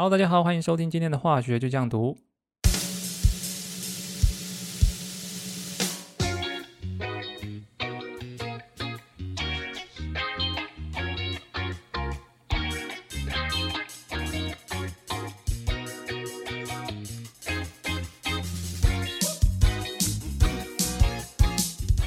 [0.00, 2.16] Hello，大家好，欢迎收听今天的化学就这样读。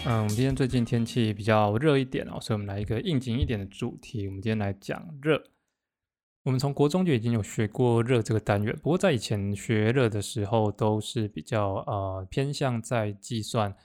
[0.06, 4.28] 嗯，我们今天最近天气比较热一点哦，所以我们来一个应景一点的主题。
[4.28, 5.44] 我们今天来讲热。
[6.44, 13.76] 我们从国中就已经有学过热这个单元，不过在以前学热的时候，都是比较呃偏向在计算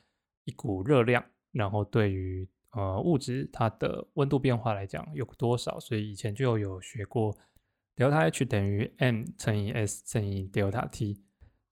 [0.45, 7.37] 一股热量，然后对于呃物质它的温度变化来讲有多少，所以以前就有学过
[7.95, 11.21] delta H 等于 m 乘以 s 乘以 delta T。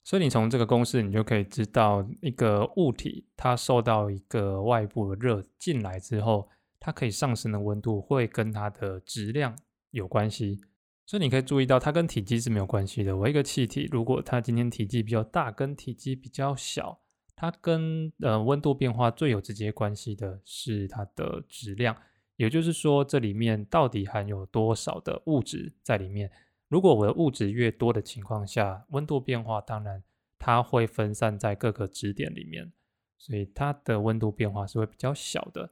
[0.04, 9.56] 所以你从这个公式，你就可以知道一个物体它受到一个外部的热进来之后，它可以上升的温度会跟它的质量
[9.92, 10.60] 有关系。
[11.06, 13.14] 所以你可以注意到，它跟体积是没有关系的。
[13.16, 16.98] 我一个气体，如果它今天体积比较大，跟体积比较小，
[17.36, 21.94] 它跟呃温度变化最有直接关系的是它的质量，
[22.36, 26.30] 也就是说，这里面到底含有多少的物质在里面。
[26.68, 30.02] 如果我的物质越多的情况下，温度变化当然
[30.38, 32.72] 它会分散在各个质点里面，
[33.18, 35.70] 所以它的温度变化是会比较小的。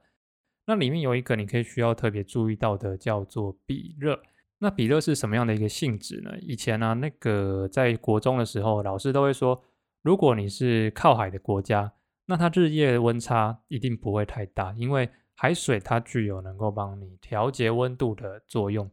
[0.67, 4.23] 那里面有一个你可以需要特别注意到的，叫做比热。
[4.63, 6.31] 那比热是什么样的一个性质呢？
[6.41, 9.61] 以前呢，那个在国中的时候，老师都会说，
[10.03, 11.93] 如果你是靠海的国家，
[12.27, 18.89] 那它日夜温差一定不会太大，因为海水它具有能够帮你调节温度的作用。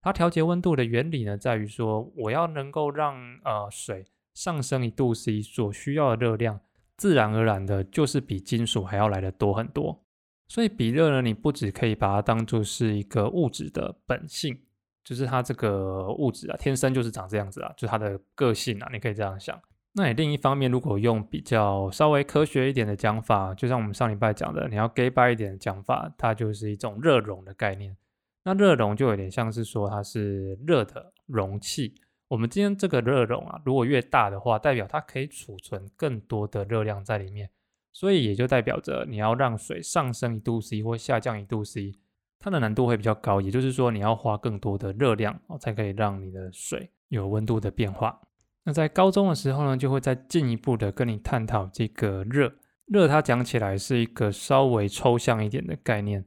[0.00, 6.58] 它调节温度的原理呢，在于说，我要能够让呃水上升一度 C 所需要的热量，
[6.96, 10.02] 自然而然的就是比金属还要来的多很多。
[10.48, 14.58] 所以比热呢，你不只可以把它当做是一个物质的本性，
[15.04, 19.60] 就是它这个物质啊，天生就是长这样子啊，就它的个性啊，你可以这样想。
[19.92, 27.96] 那你另一方面，如果用比较稍微科学一点的讲法，就像我们上礼拜讲的，你要 gay by 一点的讲法，它就是一种热容的概念。
[28.44, 31.94] 那热容就有点像是说它是热的容器。
[32.28, 37.50] 我们今天这个热容啊，如果越大的话，代表它可以储存更多的热量在里面，
[37.92, 41.96] 所以也就代表着你要让水上升一度 C 或下降一度 C，
[42.40, 43.40] 它的难度会比较高。
[43.40, 48.20] 也就是说，你要花更多的热量哦，才可以让你的水有温度的变化。
[48.64, 52.52] 那在高中的时候呢，就会再进一步的跟你探讨这个热。
[52.86, 56.24] 热它讲起来是一个稍微抽象一点的概念。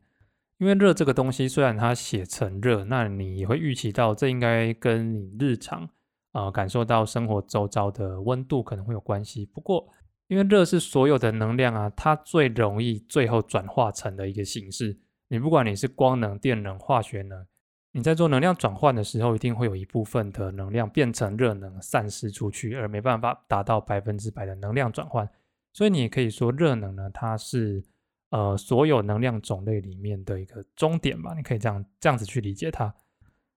[0.59, 5.89] 因为热这个东西，虽然它写成热，那你也会预期到这应该跟你日常
[6.31, 9.45] 啊感受到生活周遭的温度可能会有关系。
[9.45, 9.85] 不过，
[10.27, 14.97] 因为热是所有的能量啊，它最容易最后转化成的一个形式。
[15.33, 17.43] 你不管你是光能、电能、化学能，
[17.91, 25.27] 你在做能量转换的时候，一定会有一部分的能量变成热能散失出去，而没办法达到百分之百的能量转换。
[25.73, 27.83] 所以你也可以说，热能呢，它是。
[28.29, 32.91] 呃，所有能量种类里面的一个终点吧，你可以这样这样子去理解它。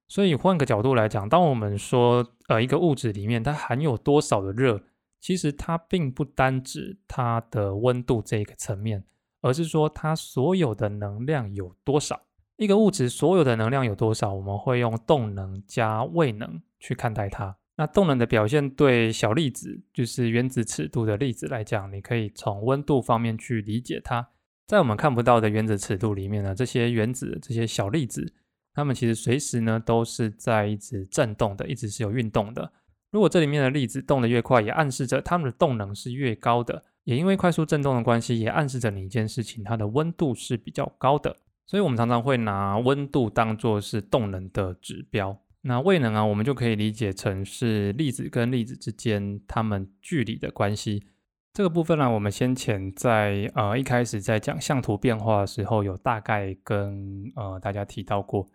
[0.06, 4.82] 所以换个角度来讲，当我们说呃一个物质里面它含有多少的热，
[5.18, 9.04] 其实它并不单指它的温度这一个层面，
[9.46, 12.20] 而是说它所有的能量有多少。
[12.56, 17.56] 一个物质所有的能量有多少，我们会用动能加位能去看待它。
[17.76, 24.26] 那动能的表现对小粒子，就是原子尺度的粒子来讲，你可以从温度方面去理解它。
[24.66, 28.34] 在我们看不到的原子尺度里面呢，这些原子、这些小粒子，
[28.72, 32.72] 它们其实随时呢都是在一直震动的，一直是有运动的。
[33.12, 36.82] 如果这里面的粒子动得越快，也暗示着它们的动能是越高的。
[37.06, 41.36] 也因为快速振动的关系，也暗示着你一件事情，它的温度是比较高的。
[41.64, 45.40] 所以，我们常常会拿温度当做是动能的指标。
[45.62, 51.04] 那位能啊，我们就可以理解成是粒子跟粒子之间它们距离的关系。
[51.52, 58.46] 这个部分呢，我们先前在呃一开始在讲相图变化的时候，有大概跟呃大家提到过，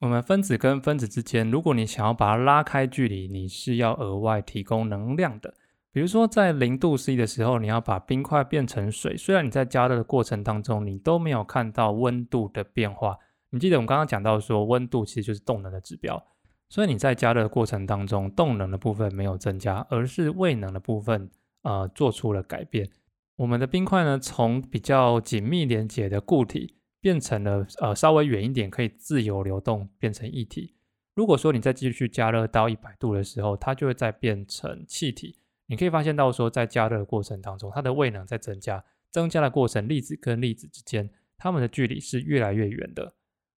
[0.00, 5.54] 我们分子跟分子之间，如果你想要把它拉开距离，你是要额外提供能量的。
[5.96, 13.16] 比如说在零度 C 的时候，你要把冰块变成水，虽然你在加热的过程当中，你都没有看到温度的变化。
[13.48, 16.22] 你记得我们刚刚讲到说，温度其实就是动能的指标，
[16.68, 21.30] 所以你在加热的过程当中，动能的部分没有增加，而是位能的部分。
[21.62, 22.90] 呃，做出了改变。
[23.36, 30.74] 我们的冰块呢，从比较紧密连接的固体变成了呃稍微远一点可以自由流动，变成液体。
[31.14, 35.38] 如果说你再继续加热到一百度的时候，它就会再变成气体。
[35.66, 43.14] 你可以发现到说，在加热的过程当中，它的位能在增加，增加的过程，粒子跟粒子之间它们的距离是越来越远的。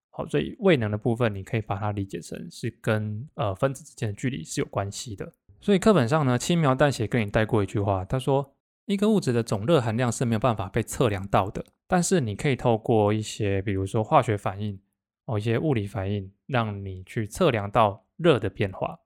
[0.10, 5.34] 好，所以位能的部分你可以把它理解成是跟呃分子之间的距离是有关系的。
[5.62, 8.56] 所以课本上呢轻描淡写跟你带过一句话，他说
[8.86, 14.82] 一个物质的总热含量是没有办法被测量到的，但是你可以透过一些比如说化学反应
[15.26, 19.00] 哦一些物理反应，让你去测量到热的变化。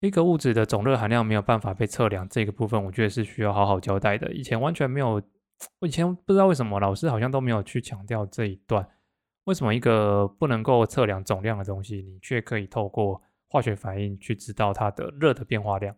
[0.00, 4.32] 一个物质的总热含量没有办法被测量，这个部分我觉得是需要好好交代的。
[4.32, 5.22] 以前完全没有，
[5.80, 8.88] 我以前不知道为什么老师好像都没有去强调这一段。
[9.44, 15.94] 为什么一个不能够测量总量的东西，你却可以透过化学反应去知道它的热的变化量？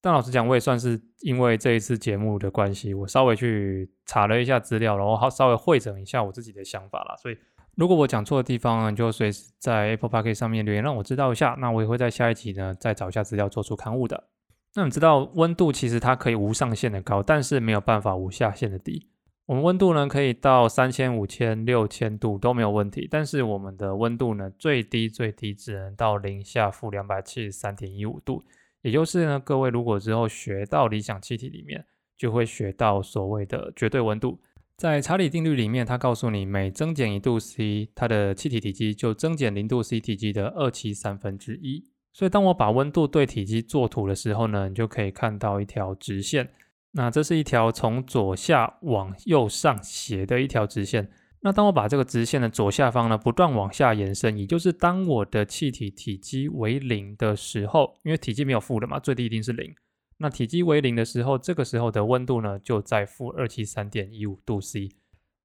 [0.00, 7.16] 但老实讲，我也算是因为这一次节目的关系，我稍微去查了一下资料，然后稍微汇整一下我自己的想法啦。
[7.16, 7.38] 所以。
[7.76, 11.56] 如果我讲错的地方，你就随时在 Apple Park 上面留言让我知道一下。
[11.58, 14.28] 那我也会在下一集呢再找一下资料做出刊物的。
[14.74, 19.08] 那你知道温度其实它可以无上限的高，但是没有办法无下限的低。
[19.46, 28.44] 我们温度呢可以到三千、五千、六千度都没有问题，但是我们的温度呢最低最低只能到零下负两百七十三点一五度。
[28.82, 31.84] 也就是呢，各位如果之后学到理想气体里面，
[32.16, 34.38] 就会学到所谓的绝对温度。
[34.76, 41.84] 在查理定律里面，它告诉你每增减一度 C，它的气体体积就增减零度 C 体积的二七三分之一。
[42.12, 46.50] 所以当我把温度对体积作图的时候呢，你就可以看到一条直线。
[46.92, 51.08] 那这是一条从左下往右上斜的一条直线。
[51.40, 59.74] 那当我把这个直线的左下方呢不断往下延伸，也就是当我的气体体积为零的时候，因为体积没有负的嘛，最低一定是零。
[60.18, 64.88] 那体积为零的时候，这个时候的温度呢，就在负二七三点一五度 C。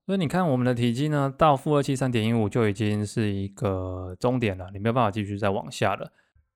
[0.06, 6.12] 所以你看，我们的体积呢，到负二七三点一五就已经是一个终点了，你没有办法继续再往下了。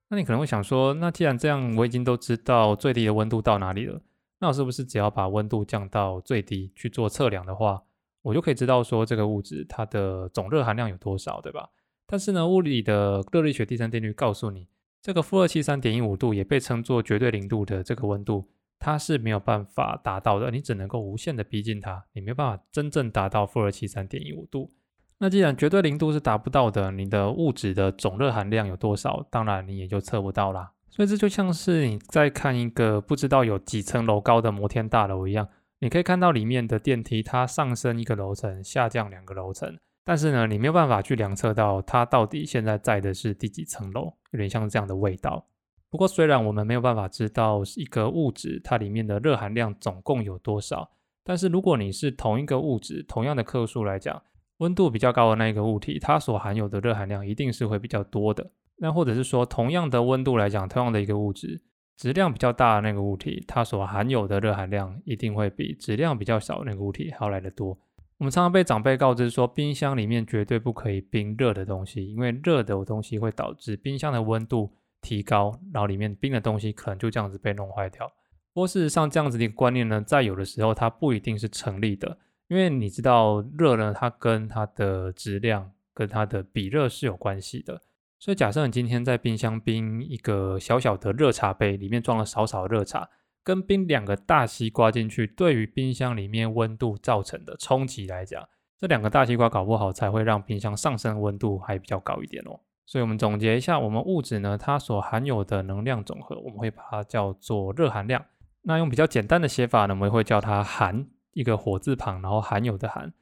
[0.08, 4.00] 那你可能会想说，那既然这样，我已经都知道最低的温度到哪里了，
[4.40, 7.82] 那我是不是只要把温度降到最低去做测量的话，
[8.22, 11.70] 我就可以知道说这个物质它的总热含量有多少，对吧？
[12.06, 14.68] 但是呢，物理的热力学第三定律告诉你。
[15.04, 18.48] 这个负二七三点一五度也被称作绝对零度的这个温度，
[18.78, 24.70] 它是没有办法达到的，你只能够无限的逼近它，你没办法真正达到负二七三点一五度。
[25.18, 29.26] 那既然绝对零度是达不到的，你的物质的总热含量有多少？
[29.30, 30.72] 当然你也就测不到啦。
[30.88, 35.46] 所以这就像是你在看一个不知道有几层楼高的摩天大楼一样，
[35.80, 39.76] 你可以看到里面的电梯它上升一个楼层，下降两个楼层。
[40.04, 45.46] 但是呢，你没有办法去量测到它到底现在在的是第几层楼，有点像这样的味道。
[45.88, 50.90] 不过，虽然我们没有办法知道一个物质它里面的热含量总共有多少，
[51.22, 54.22] 但是如果你是同一个物质，同样的克数来讲，
[54.58, 58.50] 温度比较高的那一个物体，它所含有的热含量一定是会比较多的。
[58.76, 61.62] 那或者是说，同样的温度来讲，同样的一个物质，
[61.96, 67.78] 质量比较大的那个物体，它所含有的热含量一定会比质量比较小的那个物体还要来得多。
[68.18, 78.06] 我们常常被长辈告知说，冰箱里面绝对不可以冰热的东西，因为热的东西会导致冰箱的温度提高，然后里面冰的东西可能就这样子被弄坏掉。
[78.52, 82.16] 不过事实上，这样子的一个观念呢，在有的时候它不一定是成立的，
[82.46, 87.82] 因为你知道热呢，它跟它的质量跟它的比热是有关系的。
[88.20, 93.10] 所以假设你今天在冰箱冰一个小小的热茶杯，里面装了少少热茶。
[93.44, 98.42] 跟冰两个大西瓜进去，对于冰箱里面温度造成的冲击来讲，
[98.78, 102.58] 这两个大西瓜搞不好才会让冰箱上升温度还比较高一点哦。
[102.86, 108.24] 所以，我们总结一下，我们物质呢，它所含有的能量总和，我们会把它叫做热含量。
[108.62, 113.12] 那用比较简单的写法呢，我们会叫它含一个火字旁，然后含有的含，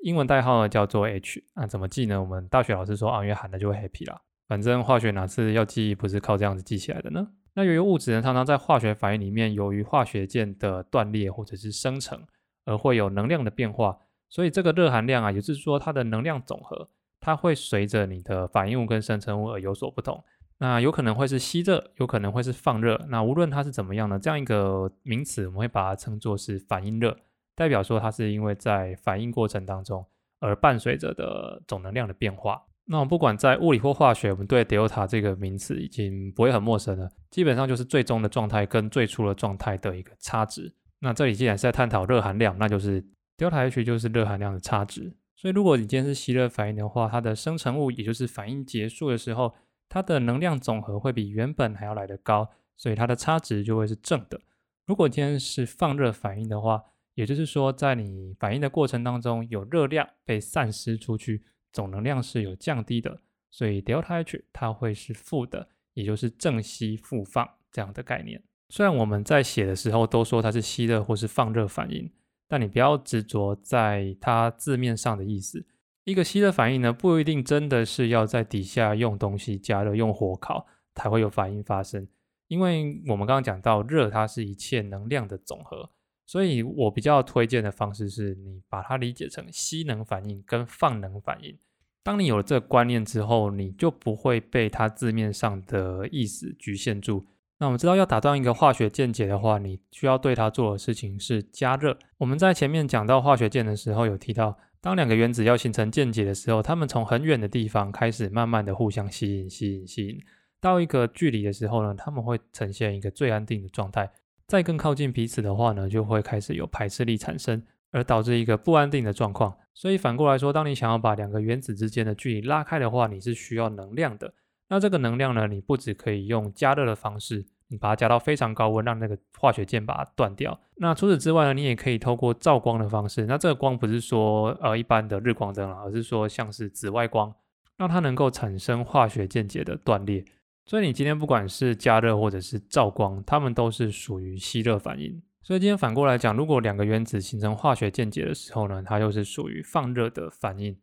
[0.00, 1.44] 英文代号呢叫做 H。
[1.54, 2.20] 那怎么记呢？
[2.20, 4.20] 我们大学老师说啊，因为含的就会 happy 啦。
[4.48, 7.28] 反正化学哪次要记，不是靠这样子记起来的呢？
[7.56, 12.22] 那由于物质呢，常常在化学反应里面，由于化学键的断裂或者是生成，
[12.66, 13.98] 而会有能量的变化，
[14.28, 20.22] 所以这个热含量啊，也就是说它的能量总和，它会随着你的反应物跟生成物而有所不同。
[20.58, 23.02] 那有可能会是吸热，有可能会是放热。
[23.08, 27.16] 那无论它是怎么样呢，这样一个名词，我们会把它称作是反应热，
[27.54, 30.04] 代表说它是因为在反应过程当中
[30.40, 32.65] 而伴随着的总能量的变化。
[32.88, 37.10] 那我们不管在物理或化学，我们对 delta 这个名词已经不会很陌生了。
[37.30, 40.72] 基本上就是最终的状态跟最初的状态的一个差值。
[41.00, 43.04] 那这里既然是在探讨热含量，那就是
[43.36, 45.16] delta H 就是热含量的差值。
[45.34, 49.52] 所以如果你今天是吸热反应的话，它的生成物也就是反应结束的时候，
[49.88, 54.40] 它的能量总和会比原本还要来得高，所以它的差值就会是正的。
[54.86, 61.42] 如果今天是放热反应的话，也就是说在你反应的过程当中有热量被散失出去。
[61.76, 68.42] 总能量是有降低的，所以 delta H 它会是负的，也就是正吸负放这样的概念。
[68.70, 72.10] 虽然我们在写的时候都说它是吸热或是放热反应，
[72.48, 75.66] 但你不要执着在它字面上的意思，
[76.04, 82.08] 一个吸热反应呢，不一定真的是要在底下用东西加热、用火烤才会有反应发生，
[82.48, 85.90] 因为我们刚刚讲到热，它是一切能量的总和，
[86.26, 91.56] 所以我比较推荐的方式是你把它理解成吸能反应跟放能反应。
[92.02, 97.24] 当你有了这个观念之后，你就不会被它字面上的意思局限住。
[97.58, 101.96] 那我们知道，要打断一个化学键解的话，你需要对它做的事情是加热。
[102.18, 110.20] 我们在前面讲到化学键的时候，有提到，当两个原子要形成键解的时候，它们从很远的地方开始慢慢的互相吸引、吸引、吸引，
[110.60, 114.10] 到一个距离的时候呢，它们会呈现一个最安定的状态。
[114.46, 117.62] 再更靠近彼此的话呢，就会开始有排斥力产生。
[117.92, 124.34] 而导致一个不安定的状况，所以反过来说，当你想要把两个原子之间的距离拉开的话，你是需要能量的。
[124.68, 130.60] 那这个能量呢，你不只可以用加热的方式，你把它加到非常高温，让那个化学键把它断掉。
[130.74, 133.24] 那除此之外呢，你也可以透过照光的方式。
[133.24, 137.32] 那这个光不是说呃一般的日光灯了，而是说像是紫外光，
[137.78, 140.22] 让它能够产生化学键解的断裂。
[140.66, 145.22] 所以你今天不管是加热或者是照光，它们都是属于吸热反应。
[145.40, 150.76] 所以今天反过来讲，如果两个原子形成化学键结的时候呢，它又是属于放热的反应。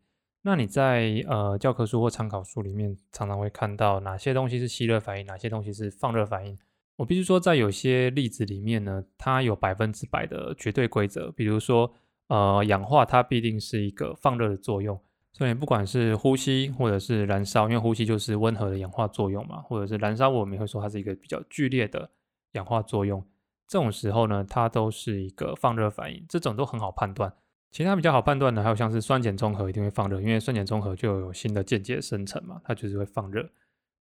[0.44, 6.58] 那你在呃教科书或参考书里面常常会看到哪些东西是吸热反应，哪些东西是放热反应？
[6.96, 11.30] 我必须说，在有些例子里面呢，它有百分之百的绝对规则。
[11.32, 11.92] 比如说，
[12.28, 14.98] 呃，氧化它必定是一个放热的作用。
[15.34, 22.10] 所以不管是呼吸或者是燃烧，因为呼吸就是温和的氧化作用嘛，或者是燃烧，我们也会说它是一个比较剧烈的
[22.52, 23.26] 氧化作用。
[23.68, 27.34] 这种时候呢，它都是一个放热反应，这种都很好判断。
[27.72, 33.50] 其他比较好判断的，还有像是酸碱中和一定会放热，因为酸碱中和就有新的间接生成嘛，它就是会放热。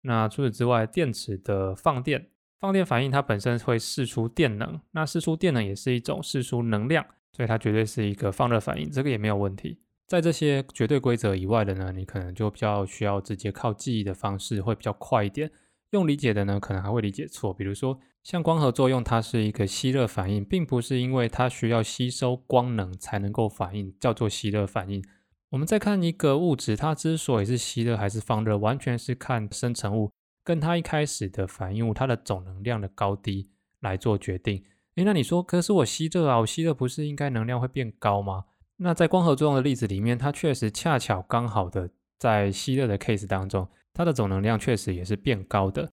[0.02, 2.28] 那除此之外，电池的放电，
[2.60, 9.78] 放电反应它本身会释出电能，那释出电能也是一种释出能量，所以它绝对是一个放热反应，这个也没有问题。
[10.12, 15.50] 在这些绝对规则以外的呢，你可能就比较需要直接靠记忆的方式，会比较快一点。
[15.92, 17.54] 用理解的呢，可能还会理解错。
[17.54, 25.02] 比如说，像光合作用，它是一个吸热反应，并不是因为它需要吸收光能才能够反应，叫做吸热反应。
[25.48, 30.10] 我们再看一个物质，它之所以是吸热还是放热，完全是看生成物
[30.44, 33.48] 跟它一开始的反应物它的总能量的高低
[33.80, 34.62] 来做决定。
[34.96, 38.44] 诶，那你说，可是我吸热啊，我吸热不是应该能量会变高吗？
[38.82, 43.68] 那在光合作用的例子里面，它确实恰巧刚好的在吸热的 case 当中。
[43.94, 45.90] 它的总能量确实也是变高的，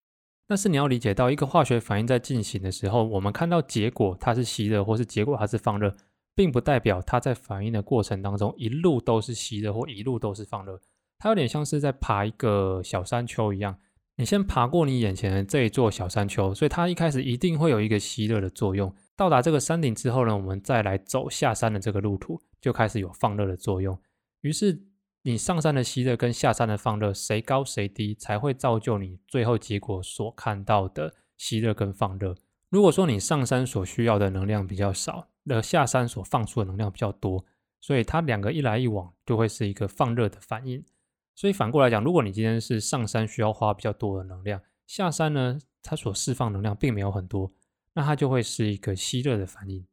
[0.47, 5.95] 但是你要理解到，一个化学反应在进行的时候，我们看到结果它是吸热，或是结果它是放热，
[6.35, 10.81] 并不代表它在反应的过程当中一路都是吸热或一路都是放热。
[11.19, 13.77] 它有点像是在爬一个小山丘一样，
[14.17, 18.95] 你先爬过你眼前的这一座小山丘，所以它一开始一定会有一个吸热的作用。
[19.19, 24.01] 到达这个山顶之后呢，我们再来走下山的这个路途，就开始有放热的作用。
[24.41, 24.85] 于是。
[25.23, 32.35] 你上山的吸热跟下山的放热，谁高谁低，才会造就你最后结果所看到的吸热跟放热。
[32.71, 37.45] 如果说你上山所需要的能量比较少，而下山所放出的能量比较多，
[37.81, 40.83] 所以它两个一来一往就会是一个放热的反应。
[41.35, 47.53] 所以反过来讲，如果你今天是上山需要花比较多的能量，下山呢它所释放能量并没有很多，
[47.99, 49.85] 那它就会是一个吸热的反应。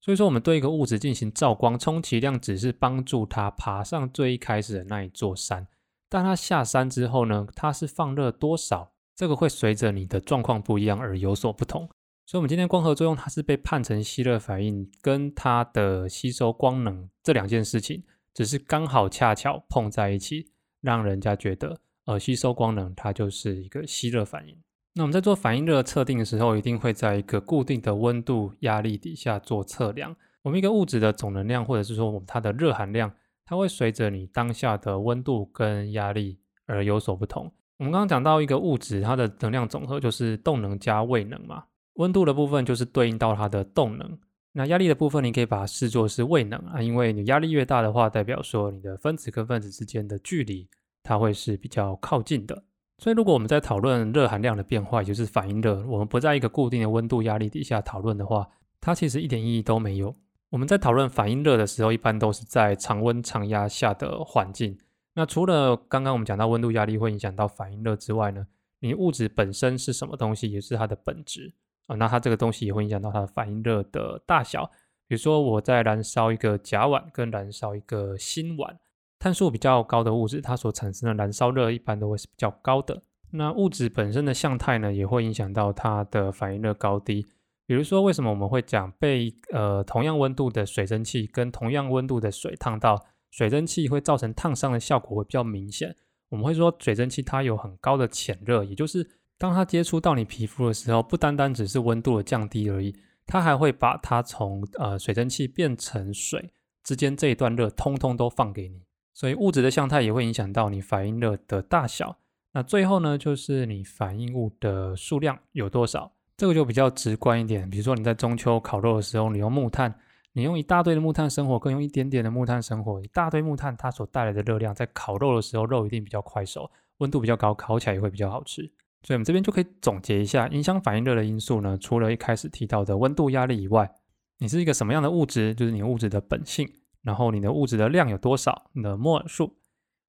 [0.00, 5.68] 所以说，我们对一个物质进行照光，充其量只是帮助它爬上最一开始的那一座山。
[6.08, 11.86] 但它下山之后呢，它是放热多少，这个会随着你的状况不一样而有所不同。
[12.24, 18.02] 所以，我们今天光合作用它是被判成吸热反应，跟它的吸收光能这两件事情，
[18.32, 20.50] 只是刚好恰巧碰在一起，
[20.80, 24.56] 让人家觉得，呃，吸收光能它就是一个吸热反应。
[24.94, 30.16] 那我们在做反应热测定的时候，一定会在一个固定的温度、压力底下做测量。
[30.42, 33.12] 我们一个物质的总能量，或者是说我们它的热含量，
[33.44, 37.52] 它会随着你当下的温度跟压力而有所不同。
[37.78, 41.64] 我们刚刚讲到一个物质，它的能量总和就是动能加位能嘛。
[41.94, 44.18] 温度的部分就是对应到它的动能，
[44.52, 50.68] 那压力的部分你可以把它视作是位能啊，因为你压力越大的话，代表说你的分子跟分子之间的距离，
[51.02, 52.64] 它会是比较靠近的。
[53.00, 58.46] 所以，如果我们在讨论热含量的变化，也就是反应热，我们不在一个固定的温度、压力底下讨论的话，
[58.78, 60.14] 它其实一点意义都没有。
[60.50, 64.76] 我们在讨论反应热的时候，一般都是在常温、常压下的环境。
[65.14, 68.46] 那除了刚刚我们讲到温度、压力会影响到反应热之外呢，
[68.80, 71.54] 你物质本身是什么东西，也是它的本质
[71.86, 71.96] 啊。
[71.96, 74.70] 那它这个东西也会影响到它的反应热的大小。
[75.08, 78.76] 比如说，我在燃烧一个甲烷，跟燃烧一个锌烷。
[79.20, 83.02] 碳素比较高的物质，它所产生的燃烧热一般都会是比较高的。
[83.32, 87.24] 那物质本身的相态呢，也会影响到它的反应热高低。
[87.66, 95.94] 比如说，为什么我们会讲被呃同样温度的水蒸气跟同样温度的水烫到水蒸气会造成烫伤的效果会比较明显。
[96.30, 102.96] 我们会说水蒸气它有很高的潜热，也就是当它接触到你皮肤的时候，不单单只是温度的降低而已，
[103.26, 106.50] 它还会把它从呃水蒸气变成水
[106.82, 108.80] 之间这一段热通通都放给你。
[109.12, 112.16] 所以物质的相态也会影响到你反应热的大小。
[112.52, 117.68] 那最后呢，就是你反应物的数量有多少，这个就比较直观一点。
[117.70, 119.94] 比如说你在中秋烤肉的时候，你用木炭，
[120.32, 128.62] 你用一大堆的木炭生火，跟用一点点的木炭生火，一大堆木炭它所带来的热量，在烤肉的时候，肉一定比较快熟，温度比较高，烤起来也会比较好吃。
[129.02, 133.90] 所以我们这边就可以总结一下，影响反应热的因素呢，除了一开始提到的温度、压力以外，
[134.38, 136.68] 你是一个什么样的物质，就是你物质的本性，
[137.02, 139.56] 然后你的物质的量有多少，你的摩尔数。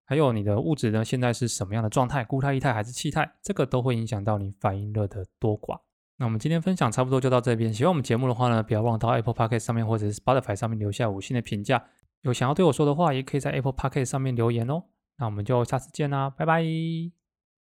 [0.03, 1.05] 还有你的物质呢？
[1.05, 2.21] 现在是什么样的状态？
[2.25, 3.31] 固态、液态还是气态？
[3.41, 5.79] 这个都会影响到你反应热的多寡。
[6.17, 7.73] 那我们今天分享差不多就到这边。
[7.73, 11.85] 喜欢我们节目的话呢，不要忘到 Apple Podcast 上面或者是 Spotify 上面留下五星的评价。
[12.23, 14.83] 有想要对我说的话，也可以在 Apple Podcast 上面留言哦。
[15.17, 17.20] 那我们就下次见啦，拜拜。